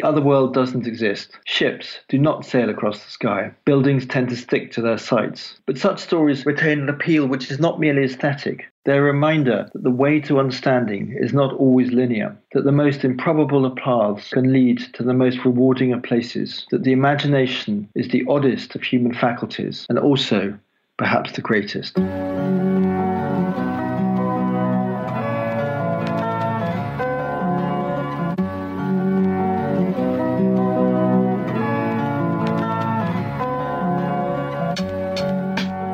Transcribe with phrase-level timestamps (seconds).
[0.00, 1.36] The other world doesn't exist.
[1.44, 3.50] Ships do not sail across the sky.
[3.66, 5.60] Buildings tend to stick to their sites.
[5.66, 8.64] But such stories retain an appeal which is not merely aesthetic.
[8.86, 13.04] They're a reminder that the way to understanding is not always linear, that the most
[13.04, 18.08] improbable of paths can lead to the most rewarding of places, that the imagination is
[18.08, 20.58] the oddest of human faculties, and also,
[20.96, 21.98] perhaps, the greatest.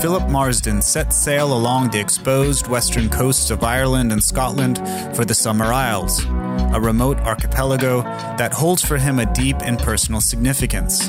[0.00, 4.78] Philip Marsden set sail along the exposed western coasts of Ireland and Scotland
[5.16, 6.24] for the Summer Isles,
[6.72, 11.08] a remote archipelago that holds for him a deep and personal significance.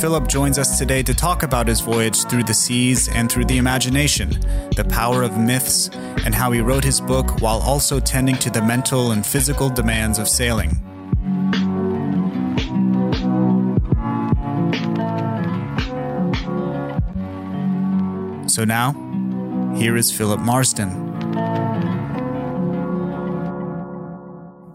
[0.00, 3.58] Philip joins us today to talk about his voyage through the seas and through the
[3.58, 4.30] imagination,
[4.74, 5.90] the power of myths,
[6.24, 10.18] and how he wrote his book while also tending to the mental and physical demands
[10.18, 10.89] of sailing.
[18.60, 18.92] So now,
[19.74, 20.90] here is Philip Marsden.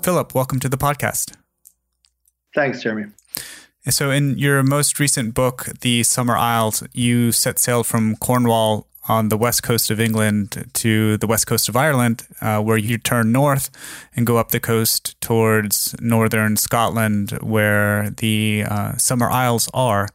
[0.01, 1.35] Philip, welcome to the podcast.
[2.55, 3.11] Thanks, Jeremy.
[3.87, 9.29] So, in your most recent book, The Summer Isles, you set sail from Cornwall on
[9.29, 13.31] the west coast of England to the west coast of Ireland, uh, where you turn
[13.31, 13.69] north
[14.15, 20.09] and go up the coast towards northern Scotland, where the uh, Summer Isles are.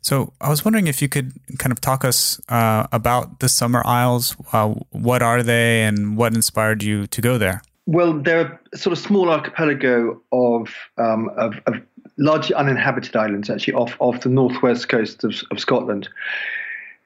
[0.00, 3.82] So I was wondering if you could kind of talk us uh, about the Summer
[3.84, 4.36] Isles.
[4.52, 7.62] Uh, what are they, and what inspired you to go there?
[7.86, 11.74] Well, they're a sort of small archipelago of um, of, of
[12.16, 16.08] largely uninhabited islands, actually off off the northwest coast of, of Scotland.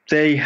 [0.09, 0.43] They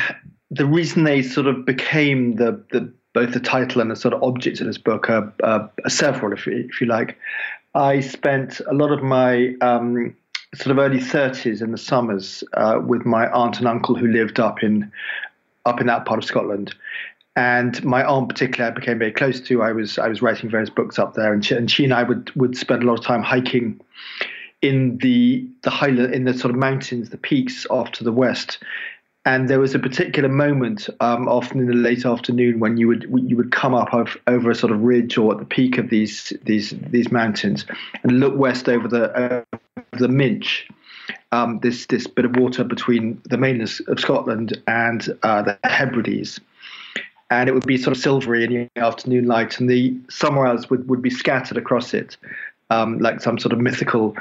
[0.51, 4.23] the reason they sort of became the the both the title and the sort of
[4.23, 7.17] object of this book are, are, are several, if you, if you like.
[7.75, 10.15] I spent a lot of my um,
[10.55, 14.39] sort of early 30s in the summers uh, with my aunt and uncle who lived
[14.39, 14.91] up in
[15.65, 16.73] up in that part of Scotland.
[17.35, 19.61] And my aunt, particularly, I became very close to.
[19.61, 22.03] I was I was writing various books up there, and she and, she and I
[22.03, 23.79] would would spend a lot of time hiking
[24.61, 28.59] in the the highland in the sort of mountains, the peaks off to the west,
[29.23, 33.03] and there was a particular moment, um, often in the late afternoon, when you would
[33.27, 36.33] you would come up over a sort of ridge or at the peak of these
[36.43, 37.65] these these mountains
[38.03, 39.57] and look west over the uh,
[39.91, 40.67] the Minch,
[41.31, 46.39] um, this this bit of water between the mainland of Scotland and uh, the Hebrides,
[47.29, 50.67] and it would be sort of silvery in the afternoon light, and the summer isles
[50.71, 52.17] would, would be scattered across it,
[52.71, 54.15] um, like some sort of mythical.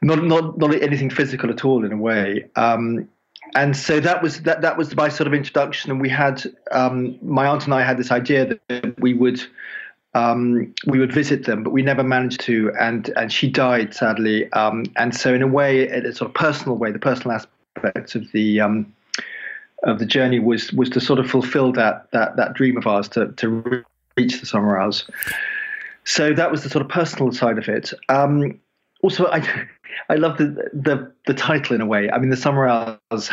[0.00, 3.08] Not, not not anything physical at all in a way, um,
[3.54, 5.90] and so that was that that was my sort of introduction.
[5.90, 6.42] And we had
[6.72, 9.40] um, my aunt and I had this idea that we would
[10.14, 12.72] um, we would visit them but we never managed to.
[12.78, 14.50] And and she died sadly.
[14.52, 18.14] Um, and so in a way in a sort of personal way the personal aspect
[18.14, 18.92] of the um,
[19.84, 23.08] of the journey was was to sort of fulfill that that that dream of ours
[23.10, 23.84] to to
[24.16, 25.08] reach the Summer Isles
[26.08, 27.92] so that was the sort of personal side of it.
[28.08, 28.58] Um,
[29.02, 29.42] also I
[30.08, 32.10] I love the, the the title in a way.
[32.10, 33.30] I mean, the Summer Isles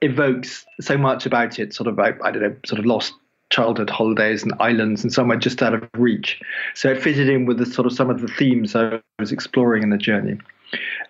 [0.00, 1.74] evokes so much about it.
[1.74, 3.14] Sort of, I, I don't know, sort of lost
[3.50, 6.40] childhood holidays and islands and somewhere just out of reach.
[6.74, 9.82] So it fitted in with the sort of some of the themes I was exploring
[9.82, 10.38] in the journey.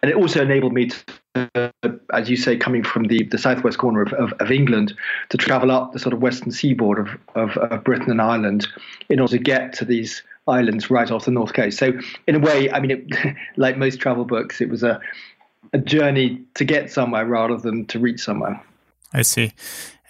[0.02, 0.88] And it also enabled me
[1.34, 1.72] to,
[2.12, 4.94] as you say, coming from the, the southwest corner of, of, of England,
[5.30, 8.68] to travel up the sort of western seaboard of, of, of Britain and Ireland
[9.08, 11.78] in order to get to these islands right off the north coast.
[11.78, 11.92] So
[12.26, 15.00] in a way, I mean, it, like most travel books, it was a
[15.72, 18.62] a journey to get somewhere rather than to reach somewhere.
[19.12, 19.52] I see.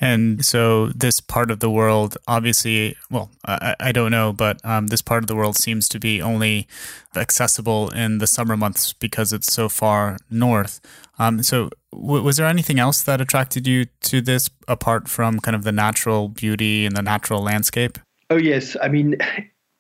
[0.01, 4.87] And so this part of the world, obviously, well, I, I don't know, but um,
[4.87, 6.69] this part of the world seems to be only
[7.17, 10.81] accessible in the summer months because it's so far north.
[11.19, 15.57] Um, so, w- was there anything else that attracted you to this apart from kind
[15.57, 17.99] of the natural beauty and the natural landscape?
[18.31, 19.17] Oh yes, I mean,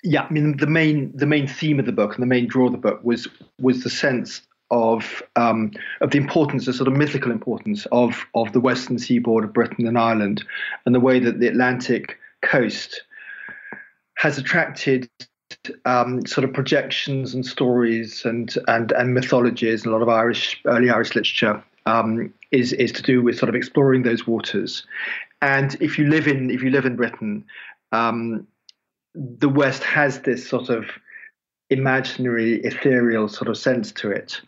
[0.03, 2.67] yeah, I mean the main the main theme of the book and the main draw
[2.67, 3.29] of the book was
[3.61, 8.53] was the sense of um, of the importance, the sort of mythical importance of of
[8.53, 10.45] the western seaboard of Britain and Ireland,
[10.87, 13.03] and the way that the Atlantic coast
[14.15, 15.09] has attracted
[15.85, 20.61] um, sort of projections and stories and and and mythologies, and a lot of Irish
[20.67, 24.87] early Irish literature um, is is to do with sort of exploring those waters.
[25.41, 27.45] And if you live in if you live in Britain,
[27.93, 28.47] um,
[29.15, 30.87] the West has this sort of
[31.71, 34.41] imaginary, ethereal sort of sense to it.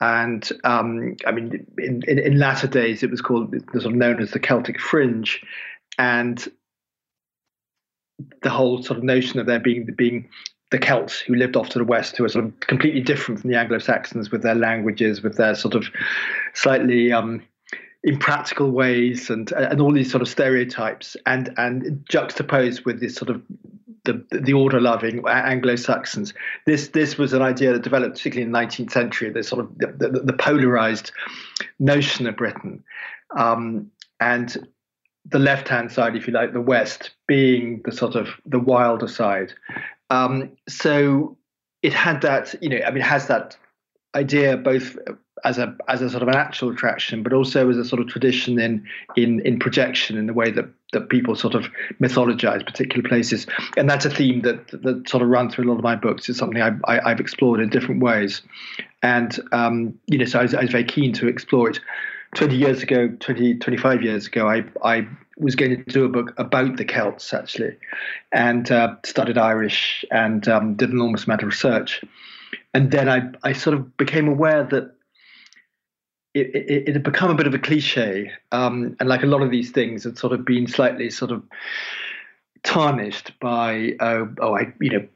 [0.00, 4.20] And um, I mean, in, in, in, latter days, it was called sort of known
[4.20, 5.40] as the Celtic Fringe,
[5.96, 6.44] and
[8.42, 10.28] the whole sort of notion of there being being
[10.72, 13.50] the Celts who lived off to the west, who were sort of completely different from
[13.50, 15.86] the Anglo Saxons with their languages, with their sort of
[16.54, 17.42] slightly um,
[18.02, 23.30] impractical ways, and and all these sort of stereotypes, and and juxtaposed with this sort
[23.30, 23.40] of
[24.04, 26.34] the the order loving Anglo Saxons.
[26.66, 29.30] This this was an idea that developed particularly in the 19th century.
[29.30, 31.12] The sort of the, the, the polarized
[31.78, 32.82] notion of Britain,
[33.36, 33.90] um,
[34.20, 34.68] and
[35.24, 39.08] the left hand side, if you like, the West being the sort of the wilder
[39.08, 39.52] side.
[40.10, 41.36] Um, so
[41.82, 43.56] it had that, you know, I mean, has that
[44.14, 44.96] idea both
[45.44, 48.08] as a as a sort of an actual attraction, but also as a sort of
[48.08, 51.66] tradition in in in projection in the way that that people sort of
[52.00, 53.46] mythologize particular places,
[53.76, 56.28] and that's a theme that that sort of runs through a lot of my books.
[56.28, 58.42] It's something I, I have explored in different ways,
[59.02, 61.80] and um, you know, so I was, I was very keen to explore it.
[62.34, 65.06] 20 years ago, 20, 25 years ago, I, I
[65.36, 67.76] was going to do a book about the Celts actually,
[68.32, 72.02] and uh, studied Irish and um, did an enormous amount of research.
[72.74, 74.94] And then I, I sort of became aware that
[76.34, 79.42] it, it, it had become a bit of a cliche, um, and like a lot
[79.42, 81.42] of these things, had sort of been slightly sort of
[82.62, 85.06] tarnished by uh, oh I you know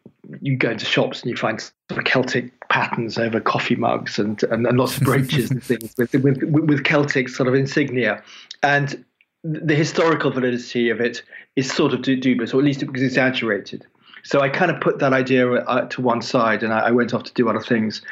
[0.41, 4.43] you go into shops and you find sort of Celtic patterns over coffee mugs and
[4.45, 8.23] and, and lots of brooches and things with, with with Celtic sort of insignia,
[8.63, 9.05] and
[9.43, 11.23] the historical validity of it
[11.55, 13.87] is sort of dubious, or at least it was exaggerated.
[14.25, 17.15] So I kind of put that idea uh, to one side, and I, I went
[17.15, 18.03] off to do other things,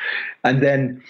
[0.45, 1.03] and then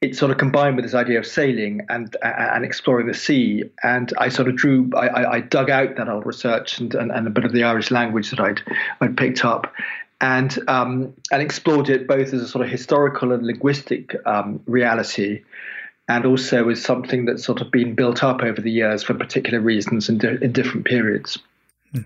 [0.00, 3.64] it sort of combined with this idea of sailing and and exploring the sea.
[3.82, 7.26] And I sort of drew, I, I dug out that old research and, and, and,
[7.26, 8.62] a bit of the Irish language that I'd
[9.00, 9.72] I'd picked up,
[10.20, 15.42] and um, and explored it both as a sort of historical and linguistic um, reality,
[16.08, 19.60] and also as something that's sort of been built up over the years for particular
[19.60, 21.38] reasons in, di- in different periods.
[21.92, 22.02] Hmm.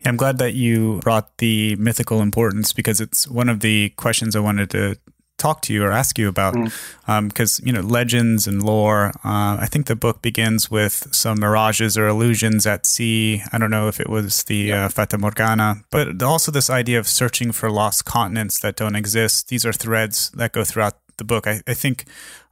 [0.00, 4.36] Yeah, I'm glad that you brought the mythical importance because it's one of the questions
[4.36, 4.98] I wanted to
[5.38, 7.62] talk to you or ask you about because mm.
[7.62, 11.98] um, you know legends and lore uh, i think the book begins with some mirages
[11.98, 14.86] or illusions at sea i don't know if it was the yeah.
[14.86, 19.48] uh, fata morgana but also this idea of searching for lost continents that don't exist
[19.48, 22.06] these are threads that go throughout the book i, I think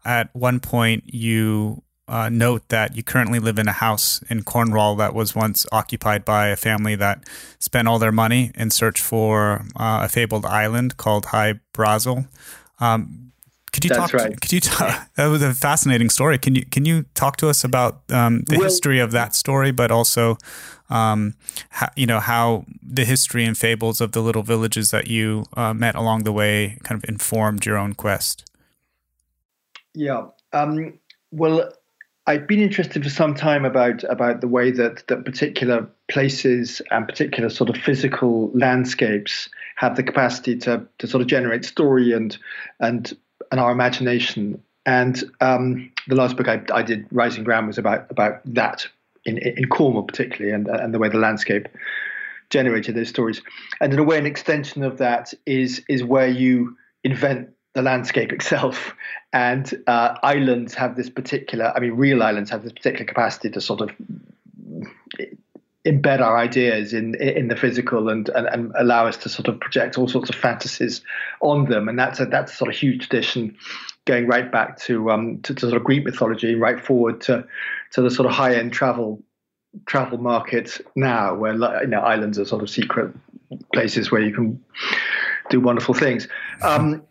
[0.04, 4.96] at one point you uh, note that you currently live in a house in Cornwall
[4.96, 7.25] that was once occupied by a family that
[7.58, 12.26] spent all their money in search for uh, a fabled island called Hy Brasil.
[12.80, 13.32] Um,
[13.74, 14.20] could you That's talk?
[14.20, 14.40] Right.
[14.40, 15.08] Could you talk?
[15.16, 16.38] That was a fascinating story.
[16.38, 19.72] Can you can you talk to us about um, the well, history of that story,
[19.72, 20.38] but also,
[20.90, 21.34] um,
[21.70, 25.74] how, you know, how the history and fables of the little villages that you uh,
[25.74, 28.48] met along the way kind of informed your own quest?
[29.92, 30.26] Yeah.
[30.52, 31.00] Um,
[31.32, 31.72] well,
[32.28, 37.08] I've been interested for some time about about the way that that particular places and
[37.08, 42.36] particular sort of physical landscapes have the capacity to to sort of generate story and
[42.80, 43.16] and
[43.50, 44.62] and our imagination.
[44.86, 48.86] And um, the last book I, I, did, Rising Ground, was about about that
[49.24, 51.69] in in Cornwall particularly, and and the way the landscape
[52.50, 53.43] generated those stories.
[53.81, 58.32] And in a way, an extension of that is is where you invent the landscape
[58.32, 58.94] itself.
[59.32, 63.60] And uh, islands have this particular, I mean, real islands have this particular capacity to
[63.60, 63.90] sort of
[65.86, 69.60] embed our ideas in in the physical and, and, and allow us to sort of
[69.60, 71.03] project all sorts of fantasies
[71.41, 71.88] on them.
[71.88, 73.56] And that's a that's a sort of huge tradition
[74.06, 77.46] going right back to um to, to sort of Greek mythology, right forward to
[77.93, 79.22] to the sort of high end travel
[79.86, 83.14] travel market now, where you know islands are sort of secret
[83.72, 84.64] places where you can
[85.50, 86.29] do wonderful things.
[86.62, 87.03] Um,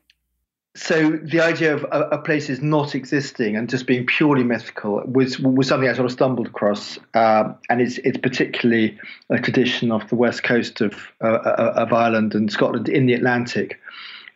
[0.75, 5.03] so the idea of a, a, place is not existing and just being purely mythical
[5.06, 8.98] was was something I sort of stumbled across, uh, and it's it's particularly
[9.30, 11.38] a tradition of the west coast of uh,
[11.75, 13.80] of Ireland and Scotland in the Atlantic.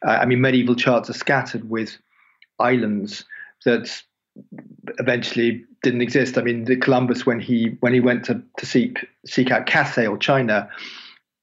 [0.06, 1.98] Uh, I mean, medieval charts are scattered with
[2.60, 3.26] islands
[3.66, 4.02] that
[5.00, 6.38] eventually didn't exist.
[6.38, 10.06] I mean, the Columbus when he when he went to, to seek seek out Cathay
[10.06, 10.70] or China,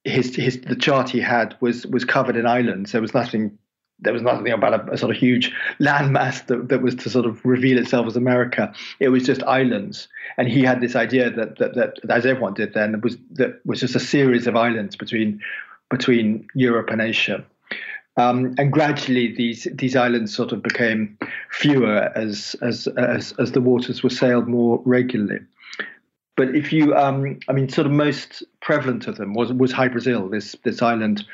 [0.04, 2.92] his his the chart he had was was covered in islands.
[2.92, 3.58] There was nothing
[4.00, 7.26] there was nothing about a, a, sort of huge landmass that, that was to sort
[7.26, 8.72] of reveal itself as America.
[9.00, 12.74] It was just islands, and he had this idea that that, that as everyone did
[12.74, 15.40] then was that was just a series of islands between
[15.90, 17.44] between Europe and Asia.
[18.16, 21.18] Um, and gradually, these these islands sort of became
[21.50, 25.40] fewer as as as, as the waters were sailed more regularly.
[26.36, 29.88] But if you, um, I mean, sort of most prevalent of them was was Hy
[29.88, 31.24] Brasil, this this island,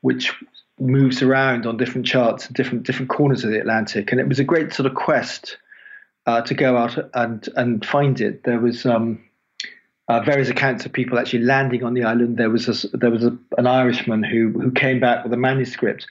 [0.00, 0.34] which
[0.82, 4.44] moves around on different charts, different different corners of the Atlantic, and it was a
[4.44, 5.56] great sort of quest
[6.26, 8.44] uh, to go out and and find it.
[8.44, 9.22] There was um,
[10.08, 12.36] uh, various accounts of people actually landing on the island.
[12.36, 16.06] There was a, there was a, an Irishman who who came back with a manuscript,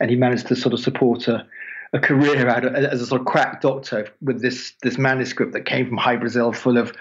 [0.00, 1.46] and he managed to sort of support a,
[1.92, 5.86] a career out as a sort of crack doctor with this this manuscript that came
[5.86, 6.92] from Hy Brasil, full of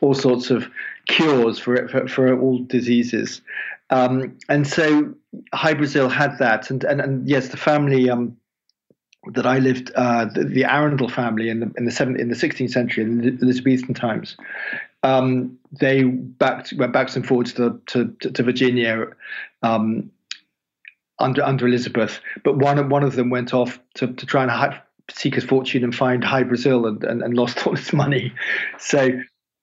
[0.00, 0.68] all sorts of
[1.08, 3.40] cures for for, for all diseases.
[3.90, 5.14] Um, and so
[5.52, 8.10] Hy Brasil had that, and and, and yes, the family.
[8.10, 8.36] Um,
[9.32, 12.34] that I lived, uh, the, the, Arundel family in the in the seventh in the
[12.34, 14.36] 16th century, in the Elizabethan times,
[15.02, 19.06] um, they backed, went back and forwards to, to, to Virginia
[19.62, 20.10] um,
[21.18, 22.20] under under Elizabeth.
[22.42, 25.94] But one one of them went off to, to try and seek his fortune and
[25.94, 28.32] find Hy Brasil and, and, and lost all his money.
[28.78, 29.10] So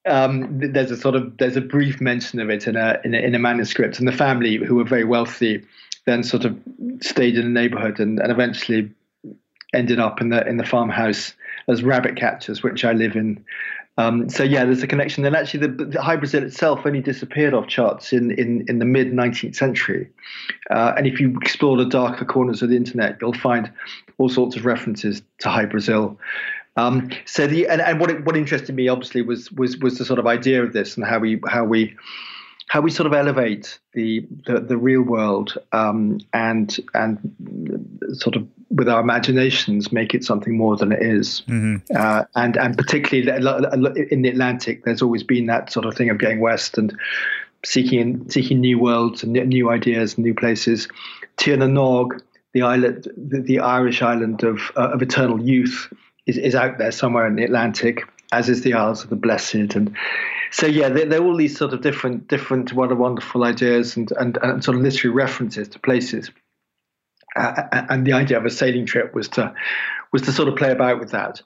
[0.06, 3.18] um, there's a sort of there's a brief mention of it in a, in a,
[3.18, 5.64] in a manuscript, and the family who were very wealthy
[6.06, 6.58] then sort of
[7.02, 8.92] stayed in the neighborhood and, and eventually
[9.74, 11.34] ended up in the in the farmhouse
[11.68, 13.44] as rabbit catchers, which I live in
[13.98, 15.26] um, so yeah, there's a connection.
[15.26, 18.86] And actually, the, the Hy Brasil itself only disappeared off charts in, in, in the
[18.86, 20.10] mid 19th century.
[20.70, 23.72] Uh, and if you explore the darker corners of the internet, you'll find
[24.18, 26.18] all sorts of references to Hy Brasil.
[26.78, 30.20] Um, so the and, and what what interested me obviously was was was the sort
[30.20, 31.96] of idea of this and how we how we
[32.68, 37.20] how we sort of elevate the the, the real world um, and and
[38.14, 41.42] sort of with our imaginations make it something more than it is.
[41.48, 41.96] Mm-hmm.
[41.96, 43.28] Uh, and and particularly
[44.10, 46.98] in the Atlantic, there's always been that sort of thing of going west and
[47.66, 50.88] seeking seeking new worlds and new ideas and new places.
[51.36, 52.22] Tir na nOg,
[52.54, 55.92] the island, the, the Irish island of uh, of eternal youth,
[56.26, 59.76] is, is out there somewhere in the Atlantic, as is the Isles of the Blessed
[59.76, 59.96] and
[60.52, 64.12] so yeah, they're, they're, all these sort of different, different, what a wonderful ideas and,
[64.20, 66.30] and, and sort of literary references to places.
[67.38, 69.54] Uh, and the idea of a sailing trip was to
[70.12, 71.42] was to sort of play about with that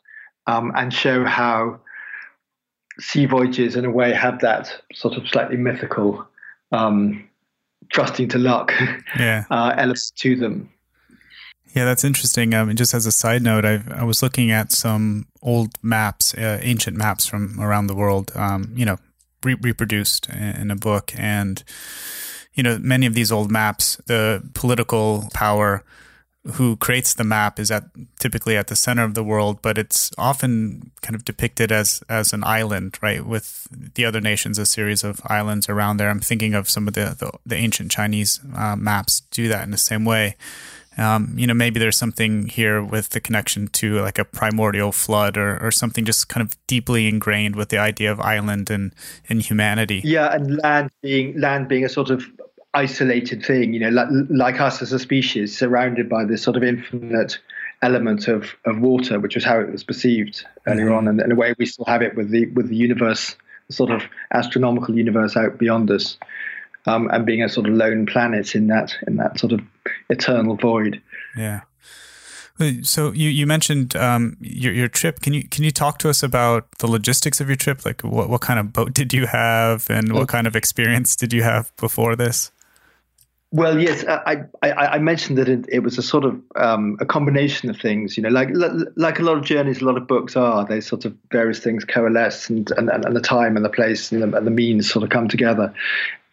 [0.47, 1.79] um, and show how
[2.99, 6.27] sea voyages, in a way, have that sort of slightly mythical,
[6.71, 7.29] um,
[7.91, 8.73] trusting to luck
[9.19, 9.43] yeah.
[9.51, 10.69] uh, element to them.
[11.75, 12.53] Yeah, that's interesting.
[12.53, 16.59] Um, just as a side note, I, I was looking at some old maps, uh,
[16.61, 18.97] ancient maps from around the world, um, you know,
[19.43, 21.11] re- reproduced in a book.
[21.17, 21.61] And,
[22.53, 25.83] you know, many of these old maps, the political power
[26.53, 27.83] who creates the map is at
[28.19, 32.31] typically at the center of the world, but it's often kind of depicted as as
[32.33, 33.25] an island, right?
[33.25, 36.09] With the other nations, a series of islands around there.
[36.09, 39.71] I'm thinking of some of the the, the ancient Chinese uh, maps do that in
[39.71, 40.35] the same way.
[40.97, 45.37] Um, you know, maybe there's something here with the connection to like a primordial flood
[45.37, 48.93] or, or something just kind of deeply ingrained with the idea of island and,
[49.27, 50.01] and humanity.
[50.03, 52.25] Yeah, and land being land being a sort of
[52.73, 56.63] isolated thing, you know, like, like us as a species, surrounded by this sort of
[56.63, 57.39] infinite
[57.81, 60.95] element of, of water, which was how it was perceived earlier mm-hmm.
[60.95, 63.35] on, and in a way we still have it with the with the universe,
[63.67, 66.17] the sort of astronomical universe out beyond us
[66.85, 69.61] um, and being a sort of lone planet in that in that sort of
[70.09, 71.01] eternal void.
[71.37, 71.61] Yeah.
[72.83, 75.19] So you, you mentioned um, your your trip.
[75.19, 77.85] Can you can you talk to us about the logistics of your trip?
[77.85, 81.33] Like what what kind of boat did you have, and what kind of experience did
[81.33, 82.51] you have before this?
[83.51, 87.05] Well, yes, I, I, I mentioned that it, it, was a sort of um, a
[87.05, 88.17] combination of things.
[88.17, 90.65] You know, like like a lot of journeys, a lot of books are.
[90.65, 94.21] They sort of various things coalesce, and and, and the time and the place and
[94.21, 95.73] the, and the means sort of come together.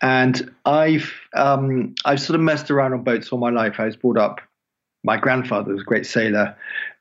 [0.02, 3.76] And I've um, I've sort of messed around on boats all my life.
[3.78, 4.40] I was brought up.
[5.04, 6.56] My grandfather was a great sailor.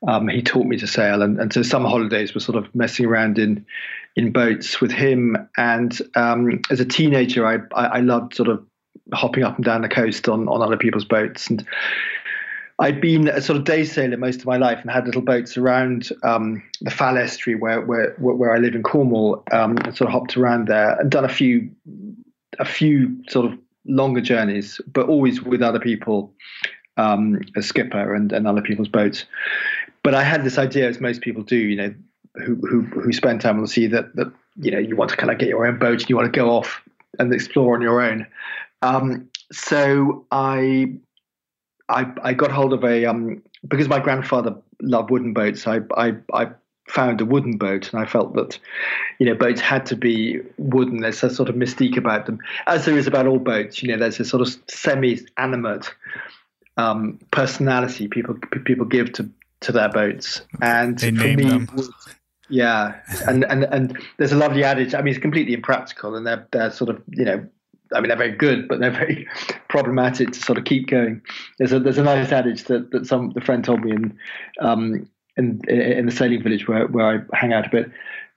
[0.06, 3.06] Um, he taught me to sail, and, and so summer holidays were sort of messing
[3.06, 3.66] around in
[4.14, 5.36] in boats with him.
[5.56, 8.64] And um, as a teenager, I, I, I loved sort of
[9.12, 11.66] hopping up and down the coast on on other people's boats and.
[12.78, 15.56] I'd been a sort of day sailor most of my life and had little boats
[15.56, 20.08] around um, the Fal Estuary where, where where I live in Cornwall um, and sort
[20.08, 21.70] of hopped around there and done a few
[22.58, 26.32] a few sort of longer journeys, but always with other people,
[26.96, 29.24] um, a skipper and, and other people's boats.
[30.02, 31.94] But I had this idea, as most people do, you know,
[32.36, 35.16] who who, who spend time on the sea, that that you know you want to
[35.16, 36.82] kind of get your own boat and you want to go off
[37.18, 38.26] and explore on your own.
[38.80, 40.94] Um, so I,
[41.88, 45.66] I I got hold of a um, because my grandfather loved wooden boats.
[45.66, 46.48] I I, I
[46.92, 48.58] found a wooden boat, and I felt that,
[49.18, 51.00] you know, boats had to be wooden.
[51.00, 53.82] There's a sort of mystique about them, as there is about all boats.
[53.82, 55.94] You know, there's a sort of semi-animate
[56.76, 58.34] um, personality people
[58.64, 59.28] people give to
[59.60, 61.68] to their boats, and they name me, them.
[62.48, 64.94] yeah, and and and there's a lovely adage.
[64.94, 67.46] I mean, it's completely impractical, and they're they're sort of you know.
[67.94, 69.28] I mean, they're very good, but they're very
[69.68, 71.22] problematic to sort of keep going.
[71.58, 74.18] There's a there's a nice adage that, that some the friend told me in
[74.60, 77.90] um, in in the sailing village where, where I hang out a bit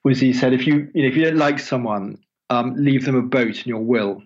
[0.06, 2.18] was he said if you you know if you don't like someone,
[2.50, 4.22] um, leave them a boat in your will,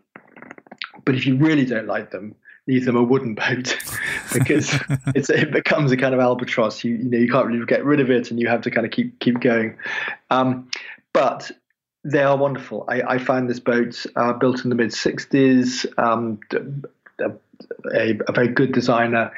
[1.06, 2.36] but if you really don't like them,
[2.68, 3.76] leave them a wooden boat
[4.34, 4.78] because
[5.16, 6.84] it becomes a kind of albatross.
[6.84, 8.86] You you know you can't really get rid of it, and you have to kind
[8.86, 9.78] of keep keep going.
[10.30, 10.70] Um,
[11.14, 11.50] but
[12.04, 12.86] they are wonderful.
[12.88, 15.86] I, I found this boat uh, built in the mid '60s.
[15.98, 16.40] Um,
[17.94, 19.32] a, a, very good designer,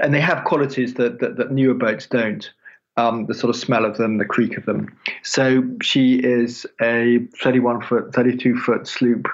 [0.00, 2.50] and they have qualities that that, that newer boats don't.
[2.96, 4.96] Um, the sort of smell of them, the creak of them.
[5.24, 9.26] So she is a 31 foot, 32 foot sloop.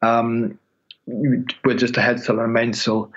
[0.00, 0.58] Um,
[1.06, 3.12] we're just a headsail and a mainsail.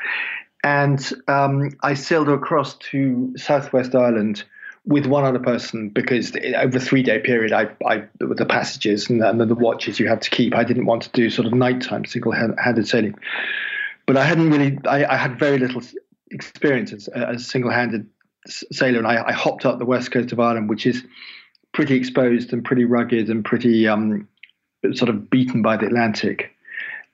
[0.64, 4.44] And um, I sailed across to Southwest Ireland
[4.86, 9.10] with one other person because over a three day period, I, I with the passages
[9.10, 11.54] and, and the watches you have to keep, I didn't want to do sort of
[11.54, 13.16] nighttime single handed sailing.
[14.06, 15.82] But I hadn't really, I, I had very little
[16.32, 18.08] experience as, as a single handed
[18.72, 21.04] sailor, and I, I, hopped up the west coast of Ireland, which is
[21.74, 24.28] pretty exposed and pretty rugged and pretty um,
[24.94, 26.52] sort of beaten by the Atlantic.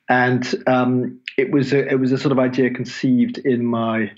[0.07, 4.11] And um, it was a, it was a sort of idea conceived in my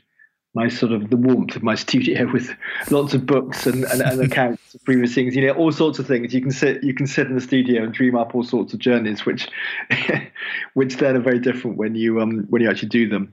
[0.58, 2.50] my sort of the warmth of my studio with
[2.90, 6.08] lots of books and, and, and accounts of previous things you know all sorts of
[6.08, 8.74] things you can sit you can sit in the studio and dream up all sorts
[8.74, 9.48] of journeys which
[10.74, 13.32] which then are very different when you um when you actually do them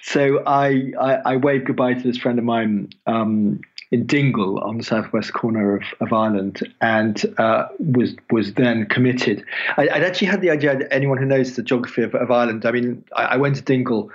[0.00, 4.76] so I, I, I waved goodbye to this friend of mine um, in Dingle on
[4.76, 9.44] the southwest corner of, of Ireland and uh, was was then committed.
[9.78, 12.66] I, would actually had the idea that anyone who knows the geography of, of Ireland,
[12.66, 14.10] I mean, I, I, went to Dingle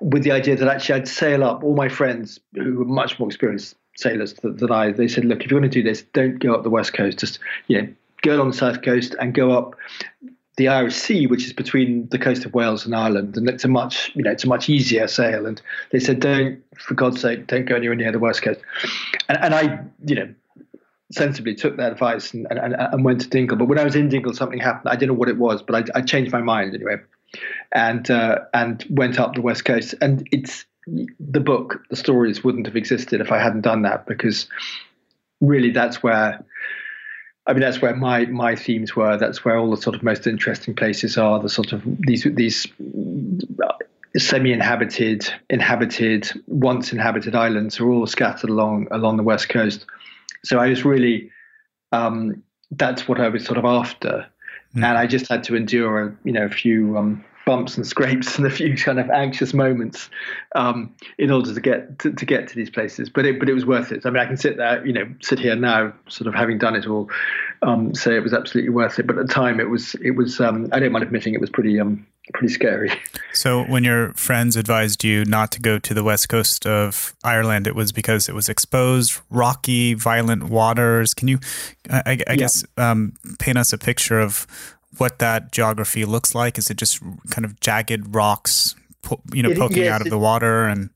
[0.00, 1.62] with the idea that actually I'd sail up.
[1.62, 5.50] All my friends who were much more experienced sailors than, I, they said, look, if
[5.50, 7.18] you want to do this, don't go up the west coast.
[7.18, 7.38] Just
[7.68, 7.88] you know,
[8.22, 9.74] go along the south coast and go up
[10.56, 13.68] the Irish Sea, which is between the coast of Wales and Ireland, and it's a
[13.68, 15.46] much you know it's a much easier sail.
[15.46, 18.60] And they said, don't for God's sake, don't go anywhere near the west coast.
[19.28, 20.34] And, and I you know
[21.12, 23.56] sensibly took that advice and, and, and went to Dingle.
[23.56, 24.90] But when I was in Dingle, something happened.
[24.90, 26.96] I didn't know what it was, but I, I changed my mind anyway,
[27.72, 29.94] and uh, and went up the west coast.
[30.00, 34.48] And it's the book, the stories wouldn't have existed if I hadn't done that because
[35.40, 36.44] really that's where
[37.46, 39.16] I mean, that's where my my themes were.
[39.18, 41.40] That's where all the sort of most interesting places are.
[41.40, 42.66] The sort of these these
[44.16, 49.84] semi-inhabited, inhabited, once inhabited islands are all scattered along along the west coast.
[50.44, 51.30] So I was really,
[51.92, 54.26] um, that's what I was sort of after,
[54.74, 54.84] mm.
[54.84, 58.46] and I just had to endure, you know, a few um, bumps and scrapes and
[58.46, 60.08] a few kind of anxious moments
[60.54, 63.10] um, in order to get to, to, get to these places.
[63.10, 64.04] But it but it was worth it.
[64.04, 66.76] I mean, I can sit there, you know, sit here now, sort of having done
[66.76, 67.10] it all,
[67.62, 69.06] um, say it was absolutely worth it.
[69.06, 70.40] But at the time, it was it was.
[70.40, 72.92] Um, I don't mind admitting it was pretty um pretty scary.
[73.34, 77.66] So when your friends advised you not to go to the west coast of Ireland,
[77.66, 81.14] it was because it was exposed, rocky, violent waters.
[81.14, 81.40] Can you,
[81.90, 82.34] I, I yeah.
[82.36, 84.46] guess, um, paint us a picture of
[84.98, 86.58] what that geography looks like?
[86.58, 88.74] Is it just kind of jagged rocks,
[89.32, 90.90] you know, poking yes, out of it, the water and?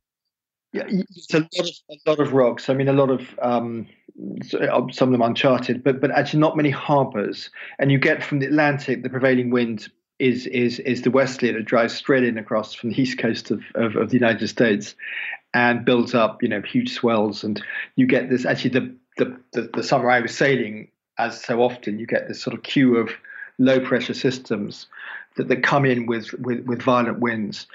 [0.73, 2.69] Yeah, it's a lot of a lot of rocks.
[2.69, 3.87] I mean, a lot of um,
[4.53, 7.51] uh, some of them uncharted, but but actually not many harbours.
[7.79, 11.65] And you get from the Atlantic, the prevailing wind is is is the westerly that
[11.65, 14.95] drives straight in across from the east coast of, of, of the United States,
[15.55, 17.45] and builds up you know huge swells.
[17.45, 17.63] And
[17.97, 21.99] you get this actually the the the, the summer I was sailing, as so often,
[21.99, 23.11] you get this sort of queue of
[23.59, 24.87] low pressure systems
[25.37, 27.67] that, that come in with, with, with violent winds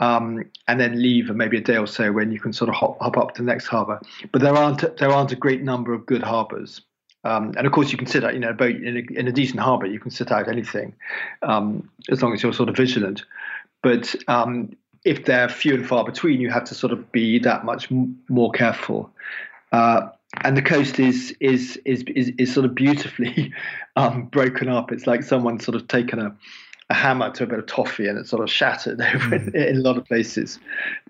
[0.00, 2.98] um, and then leave maybe a day or so when you can sort of hop,
[3.00, 4.00] hop up to the next harbour.
[4.30, 6.80] But there aren't there aren't a great number of good harbours.
[7.24, 9.32] Um, and of course, you can sit out, you know, boat in a, in a
[9.32, 10.92] decent harbour, you can sit out anything
[11.42, 13.22] um, as long as you're sort of vigilant.
[13.80, 17.64] But um, if they're few and far between, you have to sort of be that
[17.64, 17.88] much
[18.28, 19.10] more careful.
[19.70, 20.08] Uh,
[20.40, 23.52] and the coast is is is is, is sort of beautifully
[23.96, 24.92] um, broken up.
[24.92, 26.34] It's like someone sort of taken a,
[26.90, 29.76] a hammer to a bit of toffee and it's sort of shattered over in, in,
[29.76, 30.58] a lot of places.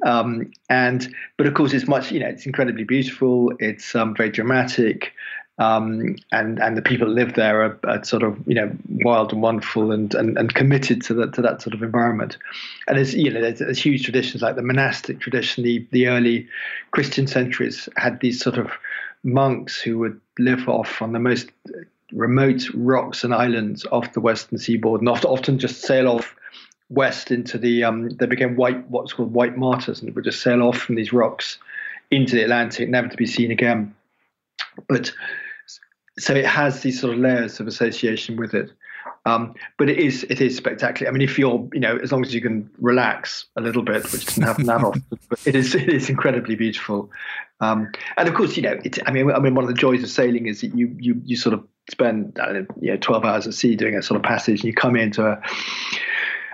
[0.04, 3.52] Um, and but of course, it's much you know it's incredibly beautiful.
[3.58, 5.12] It's um, very dramatic.
[5.58, 9.32] Um, and and the people that live there are, are, sort of you know wild
[9.32, 12.38] and wonderful and, and, and committed to that to that sort of environment.
[12.88, 15.62] And there's you know there's, there's, huge traditions like the monastic tradition.
[15.62, 16.48] The the early
[16.90, 18.72] Christian centuries had these sort of
[19.24, 21.50] monks who would live off on the most
[22.12, 26.35] remote rocks and islands off the western seaboard, and often, just sail off
[26.90, 27.85] west into the.
[27.85, 31.12] Um, they became white, what's called white martyrs, and would just sail off from these
[31.12, 31.58] rocks
[32.11, 33.94] into the Atlantic, never to be seen again.
[34.88, 35.12] But
[36.18, 38.70] so it has these sort of layers of association with it.
[39.24, 41.10] Um, but it is it is spectacular.
[41.10, 44.02] I mean, if you're you know as long as you can relax a little bit,
[44.12, 47.10] which doesn't happen that often, but it is it is incredibly beautiful.
[47.60, 50.02] Um, and of course, you know, it, I mean, I mean, one of the joys
[50.02, 52.38] of sailing is that you you you sort of spend
[52.80, 55.24] you know 12 hours at sea doing a sort of passage, and you come into
[55.24, 55.40] a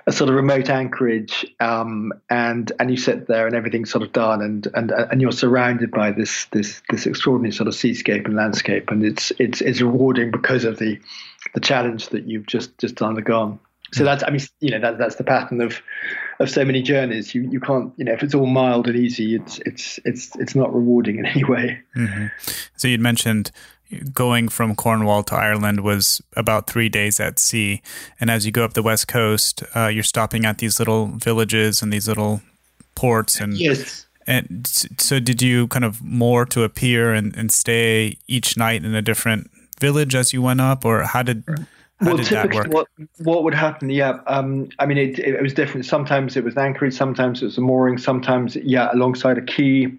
[0.08, 4.10] a sort of remote anchorage, um, and and you sit there and everything's sort of
[4.10, 8.34] done, and and and you're surrounded by this this this extraordinary sort of seascape and
[8.34, 10.98] landscape, and it's it's it's rewarding because of the
[11.52, 13.60] the challenge that you've just just undergone.
[13.92, 15.82] So that's I mean you know that that's the pattern of
[16.40, 17.34] of so many journeys.
[17.34, 20.54] You you can't you know if it's all mild and easy, it's it's it's it's
[20.54, 21.80] not rewarding in any way.
[21.94, 22.28] Mm-hmm.
[22.76, 23.50] So you'd mentioned
[24.12, 27.82] going from Cornwall to Ireland was about three days at sea.
[28.20, 31.82] And as you go up the west coast, uh, you're stopping at these little villages
[31.82, 32.42] and these little
[32.94, 33.40] ports.
[33.40, 34.06] And yes.
[34.26, 34.66] And
[34.98, 38.94] so, did you kind of moor to a pier and, and stay each night in
[38.94, 41.44] a different village as you went up, or how did
[42.00, 43.90] how well, did typically, what what would happen?
[43.90, 45.86] Yeah, um, I mean, it, it was different.
[45.86, 49.92] Sometimes it was anchorage, sometimes it was a mooring, sometimes yeah, alongside a quay.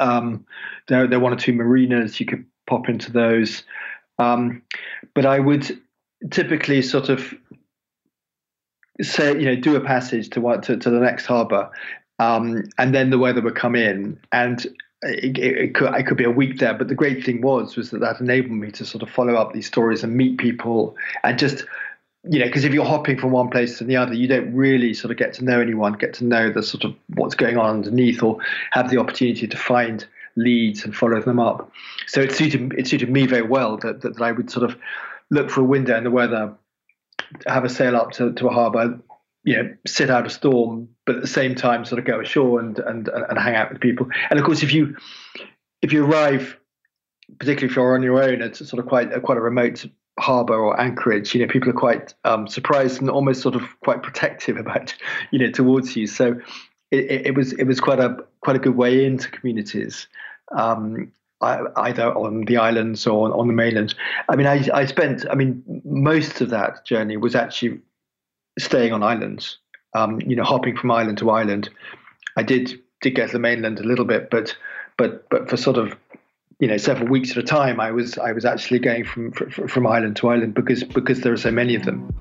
[0.00, 0.44] Um,
[0.88, 3.62] there, there were one or two marinas you could pop into those.
[4.18, 4.62] Um,
[5.14, 5.78] but I would
[6.30, 7.34] typically sort of
[9.00, 11.70] say, you know, do a passage to to, to the next harbour,
[12.18, 14.66] um, and then the weather would come in, and
[15.02, 16.74] it, it, could, it could be a week there.
[16.74, 19.52] But the great thing was was that that enabled me to sort of follow up
[19.52, 21.64] these stories and meet people, and just
[22.28, 24.94] you know, because if you're hopping from one place to the other, you don't really
[24.94, 27.70] sort of get to know anyone, get to know the sort of what's going on
[27.70, 28.38] underneath, or
[28.72, 31.72] have the opportunity to find leads and follow them up.
[32.06, 34.76] So it suited it suited me very well that, that, that I would sort of
[35.30, 36.54] look for a window in the weather,
[37.46, 39.00] have a sail up to, to a harbour,
[39.44, 42.60] you know, sit out a storm, but at the same time sort of go ashore
[42.60, 44.08] and, and and hang out with people.
[44.30, 44.96] And of course, if you
[45.82, 46.56] if you arrive,
[47.38, 49.84] particularly if you're on your own, it's sort of quite a, quite a remote
[50.18, 51.34] harbour or anchorage.
[51.34, 54.94] You know, people are quite um, surprised and almost sort of quite protective about
[55.30, 56.06] you know towards you.
[56.06, 56.40] So
[56.90, 60.06] it, it, was it was quite a quite a good way into communities,
[60.52, 63.94] um, either on the islands or on the mainland.
[64.28, 67.80] I mean, I, I spent I mean most of that journey was actually
[68.58, 69.58] staying on islands.
[69.94, 71.70] Um, you know, hopping from island to island.
[72.36, 74.56] I did did get to the mainland a little bit, but
[74.96, 75.96] but but for sort of
[76.58, 79.86] you know several weeks at a time, I was I was actually going from from
[79.86, 82.12] island to island because because there are so many of them.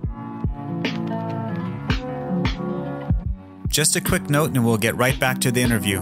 [3.68, 6.02] Just a quick note, and we'll get right back to the interview.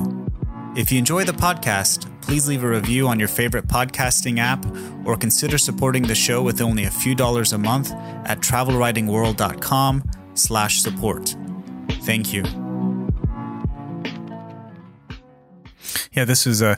[0.76, 4.66] If you enjoy the podcast, please leave a review on your favorite podcasting app
[5.06, 7.92] or consider supporting the show with only a few dollars a month
[8.26, 11.36] at travelwritingworld.com slash support.
[12.04, 12.44] Thank you.
[16.14, 16.78] Yeah, this is a,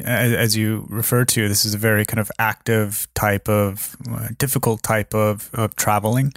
[0.00, 4.82] as you refer to, this is a very kind of active type of, uh, difficult
[4.82, 6.32] type of, of traveling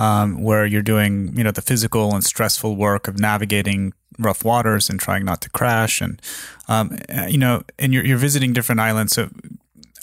[0.00, 4.88] um, where you're doing, you know, the physical and stressful work of navigating rough waters
[4.88, 6.00] and trying not to crash.
[6.00, 6.20] And,
[6.68, 6.96] um,
[7.28, 9.12] you know, and you're, you're visiting different islands.
[9.12, 9.28] So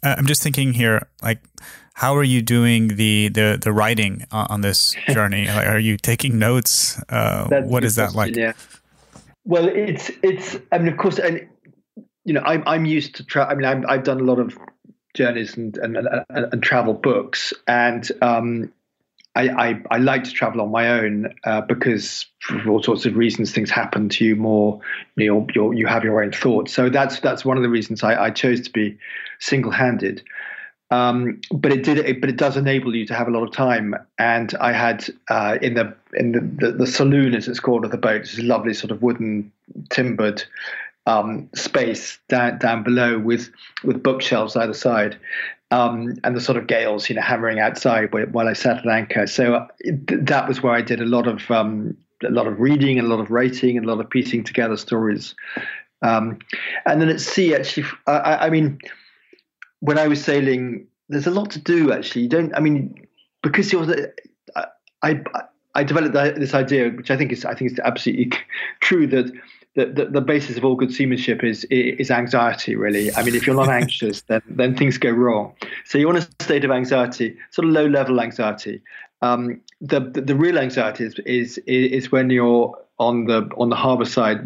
[0.03, 1.39] uh, I'm just thinking here, like,
[1.93, 5.47] how are you doing the, the, the writing on this journey?
[5.47, 7.01] like, are you taking notes?
[7.09, 8.35] Uh, what is that like?
[8.35, 8.53] Yeah.
[9.45, 11.47] Well, it's, it's, I mean, of course, and,
[12.23, 14.55] you know, I'm, I'm used to try, I mean, i have done a lot of
[15.15, 17.51] journeys and, and, and, and travel books.
[17.65, 18.71] And, um,
[19.37, 23.15] I, I, I, like to travel on my own uh, because for all sorts of
[23.15, 24.81] reasons things happen to you more
[25.15, 26.73] you know you you have your own thoughts.
[26.73, 28.97] So that's that's one of the reasons I, I chose to be
[29.39, 30.23] single-handed.
[30.89, 33.51] Um, but it did it, but it does enable you to have a lot of
[33.51, 33.93] time.
[34.17, 37.91] And I had uh, in the in the, the, the saloon as it's called of
[37.91, 39.51] the boat this lovely sort of wooden
[39.89, 40.43] timbered
[41.05, 43.51] um, space down down below with
[43.83, 45.19] with bookshelves either side
[45.71, 49.27] um, and the sort of gales, you know, hammering outside while I sat at anchor.
[49.27, 49.67] So uh,
[50.07, 53.09] that was where I did a lot of um, a lot of reading, and a
[53.09, 55.35] lot of writing, and a lot of piecing together stories.
[56.01, 56.39] Um,
[56.85, 58.79] and then at sea, actually, I, I, mean,
[59.79, 61.91] when I was sailing, there's a lot to do.
[61.91, 62.55] Actually, you don't.
[62.55, 63.07] I mean,
[63.41, 63.85] because you're,
[64.55, 64.65] I,
[65.03, 65.21] I,
[65.75, 68.31] I developed this idea, which I think is I think is absolutely
[68.79, 69.31] true that
[69.77, 72.75] the, the, the, basis of all good seamanship is is anxiety.
[72.75, 75.53] Really, I mean, if you're not anxious, then then things go wrong.
[75.85, 78.81] So you want a state of anxiety, sort of low level anxiety.
[79.21, 83.75] Um, the, the, the real anxiety is, is is when you're on the on the
[83.75, 84.39] harbour side,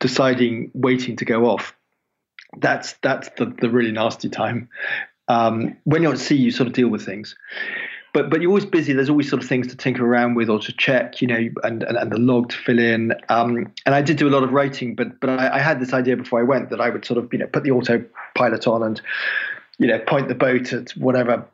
[0.00, 1.76] deciding, waiting to go off.
[2.56, 4.70] That's that's the the really nasty time.
[5.28, 7.36] Um, when you're at sea, you sort of deal with things
[8.12, 8.92] but but you're always busy.
[8.92, 11.82] There's always sort of things to tinker around with or to check, you know, and
[11.82, 13.12] and, and the log to fill in.
[13.28, 15.92] Um, and I did do a lot of writing, but but I, I, had this
[15.92, 18.82] idea before I went that I would sort of you know put the autopilot on
[18.82, 19.00] and
[19.78, 21.44] you know point the boat at whatever.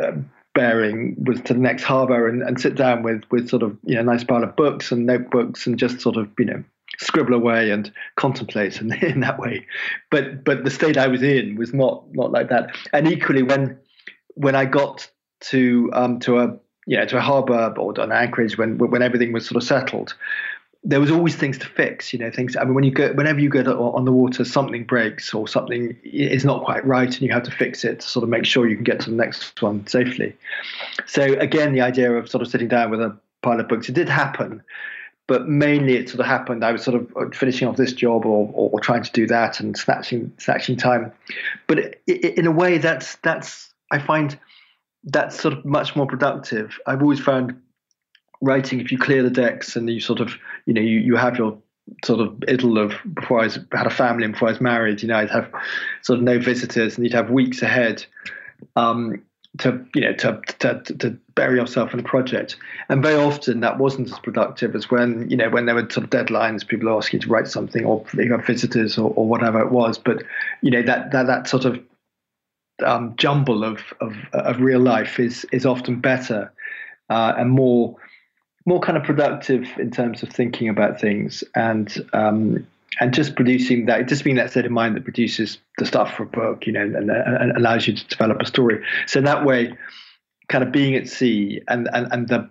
[0.00, 0.12] Uh,
[0.52, 3.94] bearing was to the next harbour and, and sit down with with sort of you
[3.94, 6.62] know a nice pile of books and notebooks and just sort of you know
[6.98, 9.64] scribble away and contemplate in, in that way
[10.10, 13.78] but but the state I was in was not not like that and equally when
[14.34, 15.08] when I got
[15.40, 19.46] to um, to a know to a harbour or an anchorage when when everything was
[19.46, 20.14] sort of settled,
[20.82, 22.12] there was always things to fix.
[22.12, 22.56] You know, things.
[22.56, 25.96] I mean, when you go, whenever you go on the water, something breaks or something
[26.02, 28.68] is not quite right, and you have to fix it to sort of make sure
[28.68, 30.36] you can get to the next one safely.
[31.06, 33.94] So again, the idea of sort of sitting down with a pile of books, it
[33.94, 34.62] did happen,
[35.26, 36.64] but mainly it sort of happened.
[36.64, 39.26] I was sort of uh, finishing off this job or, or, or trying to do
[39.28, 41.12] that and snatching snatching time.
[41.66, 44.38] But it, it, in a way, that's that's I find
[45.04, 46.78] that's sort of much more productive.
[46.86, 47.60] I've always found
[48.40, 50.34] writing if you clear the decks and you sort of
[50.66, 51.58] you know you, you have your
[52.04, 55.02] sort of idyll of before I was, had a family and before I was married,
[55.02, 55.50] you know, I'd have
[56.02, 58.04] sort of no visitors and you'd have weeks ahead
[58.76, 59.22] um,
[59.58, 62.56] to you know to, to to bury yourself in a project.
[62.88, 66.04] And very often that wasn't as productive as when you know when there were sort
[66.04, 69.60] of deadlines, people asking you to write something or you have visitors or, or whatever
[69.60, 69.98] it was.
[69.98, 70.22] But
[70.62, 71.80] you know that that that sort of
[72.82, 76.52] um, jumble of, of, of real life is is often better
[77.08, 77.96] uh, and more
[78.66, 82.66] more kind of productive in terms of thinking about things and um,
[83.00, 86.24] and just producing that just being that state of mind that produces the stuff for
[86.24, 89.72] a book you know and, and allows you to develop a story so that way
[90.48, 92.48] kind of being at sea and and, and the,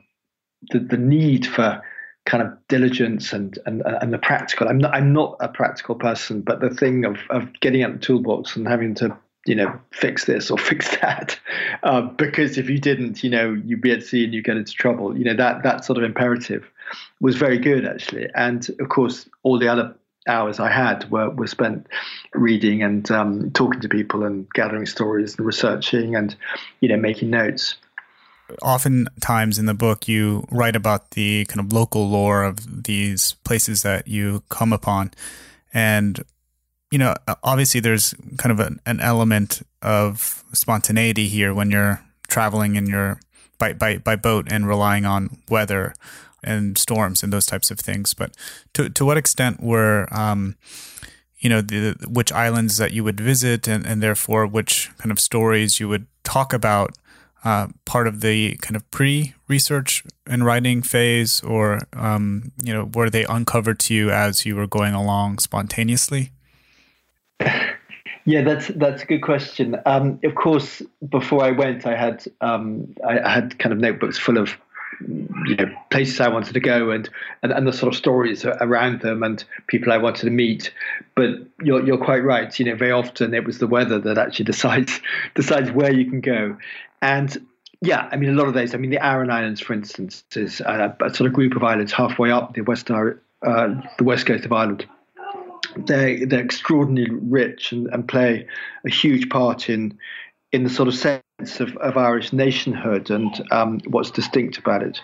[0.71, 1.81] the the need for
[2.25, 4.67] kind of diligence and and and the practical.
[4.67, 7.99] I'm not I'm not a practical person, but the thing of of getting out the
[7.99, 11.39] toolbox and having to you know, fix this or fix that.
[11.83, 14.73] Uh, because if you didn't, you know, you'd be at sea and you'd get into
[14.73, 15.17] trouble.
[15.17, 16.69] You know, that that sort of imperative
[17.19, 18.27] was very good actually.
[18.35, 19.95] And of course, all the other
[20.27, 21.87] hours I had were, were spent
[22.33, 26.35] reading and um, talking to people and gathering stories and researching and,
[26.81, 27.75] you know, making notes.
[28.61, 33.83] Oftentimes in the book, you write about the kind of local lore of these places
[33.83, 35.11] that you come upon.
[35.73, 36.23] And
[36.91, 42.75] you know, obviously there's kind of an, an element of spontaneity here when you're traveling
[42.75, 43.19] in your
[43.57, 45.93] by, by by boat and relying on weather
[46.43, 48.13] and storms and those types of things.
[48.13, 48.35] But
[48.73, 50.55] to to what extent were um,
[51.39, 55.19] you know the which islands that you would visit and, and therefore which kind of
[55.19, 56.97] stories you would talk about
[57.43, 63.09] uh, part of the kind of pre-research and writing phase, or um, you know, were
[63.09, 66.31] they uncovered to you as you were going along spontaneously?
[68.29, 69.75] Yeah, that's that's a good question.
[69.87, 74.19] Um, of course, before I went, I had um, I, I, had kind of notebooks
[74.19, 74.55] full of
[75.01, 77.09] you know places I wanted to go and,
[77.41, 80.71] and and the sort of stories around them and people I wanted to meet.
[81.15, 82.57] But you're you're quite right.
[82.59, 85.01] You know, very often it was the weather that actually decides
[85.33, 86.55] decides where you can go,
[87.01, 87.35] and
[87.81, 88.75] yeah, I mean a lot of those.
[88.75, 91.93] I mean the Aran Islands, for instance, is a, a sort of group of islands
[91.93, 93.07] halfway up the west uh,
[93.41, 94.85] the west coast of Ireland
[95.77, 98.47] they they're extraordinarily rich and, and play
[98.85, 99.97] a huge part in
[100.51, 104.99] in the sort of sense of, of Irish nationhood and um, what's distinct about it.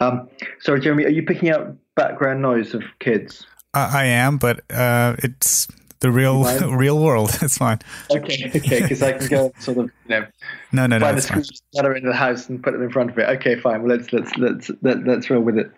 [0.00, 0.28] Um,
[0.60, 3.46] sorry, Jeremy, are you picking up background noise of kids?
[3.74, 5.68] Uh, I am, but uh, it's
[6.00, 6.44] the real
[6.76, 7.30] real world.
[7.42, 7.78] It's fine.
[8.10, 10.26] Okay, okay, because I can go sort of you know
[10.72, 11.06] no no no.
[11.06, 13.28] find no, the screws that are the house and put them in front of it.
[13.36, 13.82] Okay, fine.
[13.82, 15.70] Well, let's let's let's let, us let us roll with it.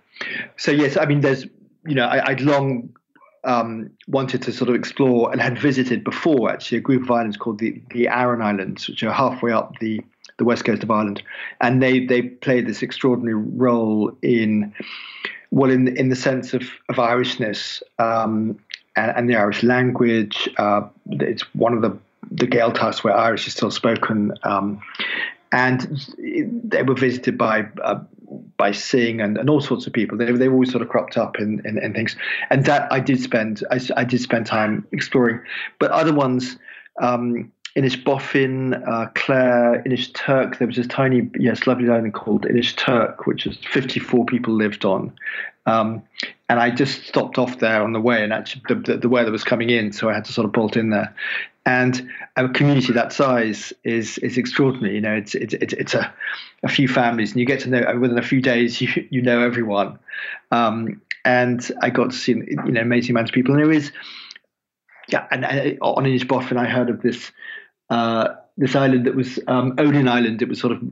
[0.57, 1.45] So yes, I mean, there's
[1.87, 2.95] you know I, I'd long
[3.45, 7.37] um, wanted to sort of explore and had visited before actually a group of islands
[7.37, 10.01] called the, the Aran Islands, which are halfway up the,
[10.39, 11.23] the west coast of Ireland,
[11.61, 14.75] and they they played this extraordinary role in
[15.51, 18.59] well in in the sense of of Irishness um,
[18.97, 20.49] and, and, the Irish language.
[20.57, 21.97] Uh, it's one of the
[22.31, 24.33] the Gaeltachts where Irish is still spoken.
[24.43, 24.81] Um,
[25.53, 26.05] and
[26.65, 28.01] they were visited by uh,
[28.57, 30.17] by Synge and, and all sorts of people.
[30.19, 32.17] They they always sort of cropped up in, in, in things,
[32.51, 35.41] and that I did spend I, I, did spend time exploring.
[35.79, 36.57] But other ones,
[37.01, 40.59] um, Inishbofin, uh, Clare, Inishturk.
[40.59, 44.85] There was this tiny, yes, lovely island called Inish Turk, which is 54 people lived
[44.85, 45.13] on.
[45.67, 46.03] Um,
[46.49, 49.33] and I just stopped off there on the way, and actually the, the, the, weather
[49.33, 51.15] was coming in, so I had to sort of bolt in there.
[51.67, 54.97] And a community that size is is extraordinary.
[54.97, 56.13] You know, it's it's it's, a,
[56.63, 59.41] a few families, and you get to know within a few days you you know
[59.41, 59.99] everyone.
[60.51, 63.93] Um, and I got to see you know amazing amounts of people, and there is
[65.09, 67.33] yeah, and, and on Inishbofin I heard of this
[67.91, 70.43] uh, this island that was um, Odin Island.
[70.43, 70.83] It was sort of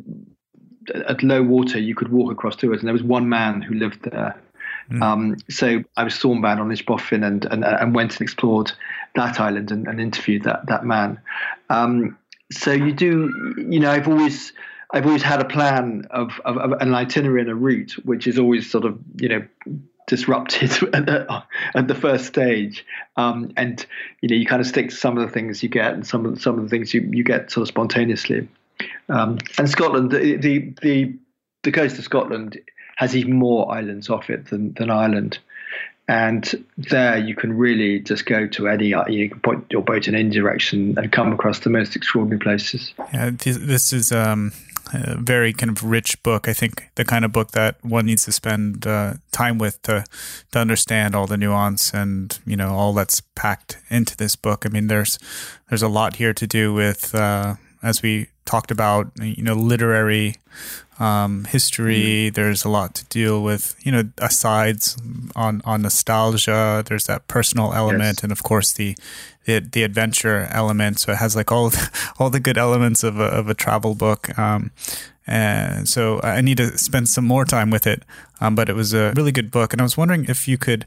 [1.08, 1.78] at low water.
[1.78, 4.41] You could walk across to it, and there was one man who lived there.
[4.90, 5.02] Mm.
[5.02, 8.72] Um, so I was stormbound on Inishbofin and, and and went and explored
[9.14, 11.20] that island and, and interviewed that that man.
[11.70, 12.18] Um,
[12.50, 14.52] so you do, you know, I've always
[14.92, 18.38] I've always had a plan of, of, of, an itinerary and a route, which is
[18.38, 19.46] always sort of you know
[20.06, 22.84] disrupted at the, at the first stage,
[23.16, 23.84] um, and
[24.20, 26.26] you know you kind of stick to some of the things you get and some
[26.26, 28.48] of some of the things you, you get sort of spontaneously.
[29.08, 31.14] Um, and Scotland, the, the the
[31.62, 32.60] the coast of Scotland
[32.96, 35.38] has even more islands off it than than Ireland.
[36.08, 40.16] And there you can really just go to any, you can point your boat in
[40.16, 42.92] any direction and come across the most extraordinary places.
[43.14, 44.52] Yeah, this is um,
[44.92, 46.48] a very kind of rich book.
[46.48, 50.04] I think the kind of book that one needs to spend uh, time with to
[50.50, 54.66] to understand all the nuance and you know all that's packed into this book.
[54.66, 55.18] I mean, there's
[55.68, 60.36] there's a lot here to do with uh, as we talked about, you know, literary
[61.02, 62.30] um, history.
[62.30, 62.34] Mm.
[62.34, 64.96] There's a lot to deal with, you know, asides
[65.34, 66.84] on on nostalgia.
[66.86, 68.22] There's that personal element, yes.
[68.22, 68.96] and of course the,
[69.44, 71.00] the, the adventure element.
[71.00, 73.94] So it has like all the, all the good elements of a, of a travel
[73.96, 74.38] book.
[74.38, 74.70] Um,
[75.26, 78.04] and so I need to spend some more time with it.
[78.40, 80.84] Um, but it was a really good book, and I was wondering if you could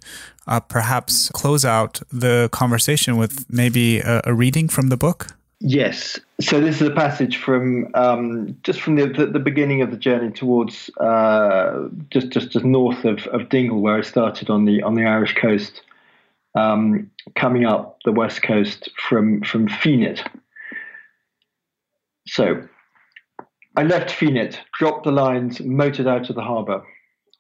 [0.48, 5.36] uh, perhaps close out the conversation with maybe a, a reading from the book.
[5.62, 6.20] Yes.
[6.42, 9.98] So this is a passage from um, just from the, the, the, beginning of the
[9.98, 14.84] journey towards uh, just just just north of, of Dingle, where I started on the
[14.84, 15.82] on the Irish coast,
[16.56, 20.28] um, coming up the west coast from from Fenit.
[22.28, 22.68] So
[23.78, 26.84] I left Fenit, dropped the lines, motored out of the harbour.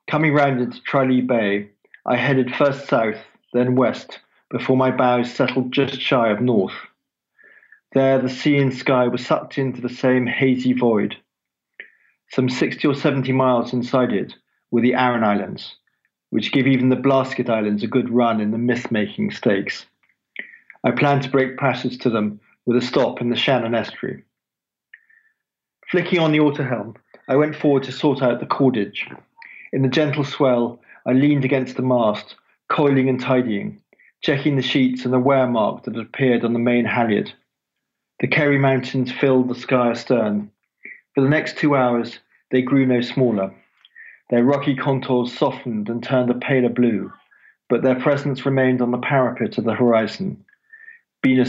[0.07, 1.69] Coming round into Tralee Bay,
[2.05, 3.17] I headed first south,
[3.53, 4.19] then west,
[4.51, 6.73] before my bows settled just shy of north.
[7.95, 11.15] There, the sea and sky were sucked into the same hazy void.
[12.29, 14.33] Some 60 or 70 miles inside it
[14.69, 15.77] were the Aran Islands,
[16.29, 19.85] which give even the Blasket Islands a good run in the myth making stakes.
[20.83, 24.25] I planned to break passage to them with a stop in the Shannon estuary.
[25.89, 26.97] Flicking on the autohelm,
[27.29, 29.07] I went forward to sort out the cordage.
[29.71, 32.35] In the gentle swell, I leaned against the mast,
[32.67, 33.81] coiling and tidying,
[34.21, 37.31] checking the sheets and the wear mark that had appeared on the main halyard.
[38.21, 40.49] The Kerry Mountains filled the sky astern.
[41.13, 43.53] For the next two hours, they grew no smaller.
[44.29, 47.11] Their rocky contours softened and turned a paler blue,
[47.67, 50.45] but their presence remained on the parapet of the horizon.
[51.21, 51.45] Beena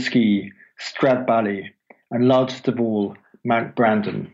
[0.79, 1.71] Stradbally,
[2.11, 4.33] and largest of all, Mount Brandon.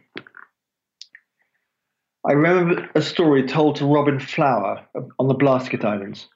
[2.25, 4.87] I remember a story told to Robin Flower
[5.19, 6.29] on the Blasket Islands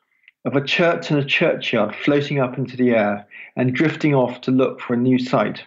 [0.45, 4.51] of a church and a churchyard floating up into the air and drifting off to
[4.51, 5.65] look for a new site.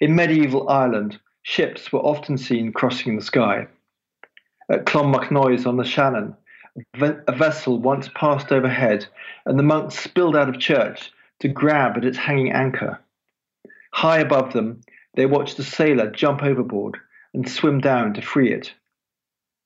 [0.00, 3.66] In medieval Ireland, ships were often seen crossing the sky.
[4.70, 6.36] At Clonmacnoise on the Shannon,
[7.00, 9.06] a vessel once passed overhead,
[9.44, 13.00] and the monks spilled out of church to grab at its hanging anchor.
[13.92, 14.82] High above them,
[15.14, 16.98] they watched a sailor jump overboard
[17.34, 18.72] and swim down to free it.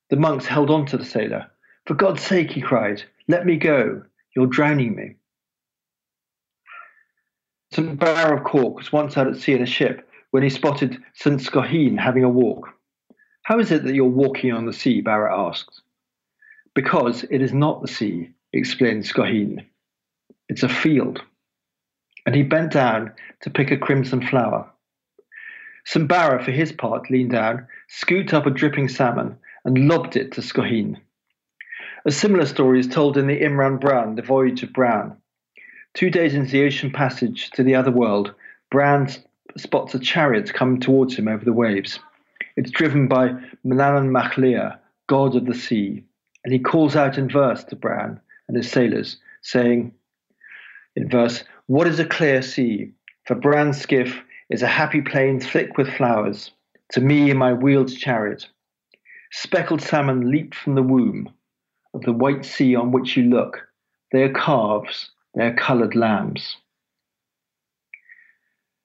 [0.09, 1.51] The monks held on to the sailor.
[1.87, 4.03] For God's sake, he cried, let me go.
[4.35, 5.17] You're drowning me.
[7.73, 7.99] St.
[7.99, 11.41] Barra of Cork was once out at sea in a ship when he spotted St.
[11.41, 12.69] Scoheen having a walk.
[13.43, 15.01] How is it that you're walking on the sea?
[15.01, 15.83] Barrett asked.
[16.75, 19.65] Because it is not the sea, explained Scoheen.
[20.49, 21.21] It's a field.
[22.25, 24.71] And he bent down to pick a crimson flower.
[25.85, 26.09] St.
[26.09, 30.41] Barra, for his part, leaned down, scooped up a dripping salmon, and lobbed it to
[30.41, 30.97] Scoheen.
[32.07, 35.15] A similar story is told in the Immram Bran, The Voyage of Bran.
[35.95, 38.35] Two days into the ocean passage to the other world,
[38.71, 39.09] Bran
[39.57, 41.99] spots a chariot coming towards him over the waves.
[42.57, 43.29] It's driven by
[43.65, 46.05] Manannán mac Lir, god of the sea,
[46.45, 49.93] and he calls out in verse to Bran and his sailors, saying,
[50.97, 52.93] in verse, What is a clear sea?
[53.25, 56.51] For Bran's skiff is a happy plain thick with flowers,
[56.93, 58.49] to me in my wheeled chariot.
[59.31, 61.33] Speckled salmon leap from the womb
[61.95, 63.67] of the white sea on which you look.
[64.11, 66.59] They are calves, they are coloured lambs.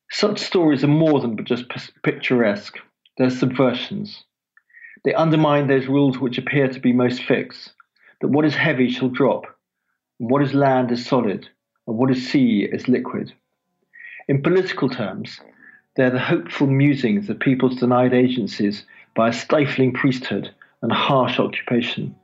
[0.10, 1.66] Such stories are more than just
[2.02, 2.78] picturesque,
[3.18, 4.24] they're subversions.
[5.04, 7.74] They undermine those rules which appear to be most fixed
[8.22, 9.46] that what is heavy shall drop,
[10.20, 11.50] and what is land is solid,
[11.86, 13.34] and what is sea is liquid.
[14.28, 15.40] In political terms,
[15.96, 18.86] they're the hopeful musings of people's denied agencies
[19.16, 20.52] by a stifling priesthood
[20.82, 22.16] and harsh occupation.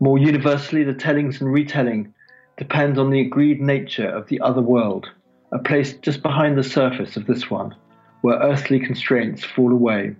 [0.00, 2.12] More universally, the tellings and retelling
[2.56, 5.10] depend on the agreed nature of the other world
[5.52, 7.74] are placed just behind the surface of this one,
[8.22, 10.14] where earthly constraints fall away.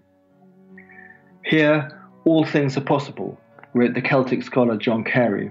[1.44, 3.38] Here, all things are possible,
[3.74, 5.50] wrote the Celtic scholar John Carey.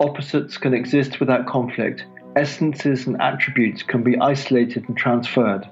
[0.00, 2.04] Opposites can exist without conflict,
[2.36, 5.68] essences and attributes can be isolated and transferred.